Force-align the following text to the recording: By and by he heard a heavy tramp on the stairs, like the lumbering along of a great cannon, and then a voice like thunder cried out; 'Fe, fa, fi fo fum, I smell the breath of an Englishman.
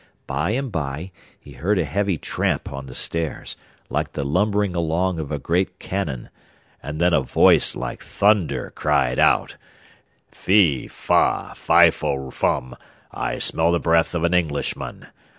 By 0.25 0.49
and 0.57 0.71
by 0.71 1.11
he 1.39 1.51
heard 1.51 1.77
a 1.77 1.85
heavy 1.85 2.17
tramp 2.17 2.73
on 2.73 2.87
the 2.87 2.95
stairs, 2.95 3.55
like 3.87 4.13
the 4.13 4.25
lumbering 4.25 4.73
along 4.73 5.19
of 5.19 5.31
a 5.31 5.37
great 5.37 5.77
cannon, 5.77 6.31
and 6.81 6.99
then 6.99 7.13
a 7.13 7.21
voice 7.21 7.75
like 7.75 8.01
thunder 8.01 8.71
cried 8.73 9.19
out; 9.19 9.57
'Fe, 10.31 10.87
fa, 10.87 11.53
fi 11.55 11.91
fo 11.91 12.31
fum, 12.31 12.75
I 13.11 13.37
smell 13.37 13.71
the 13.71 13.79
breath 13.79 14.15
of 14.15 14.23
an 14.23 14.33
Englishman. 14.33 15.05